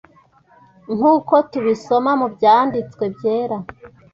nkuko 0.95 1.33
tubisoma 1.51 2.11
mu 2.19 2.27
byanditswe 2.35 3.03
byera 3.15 3.57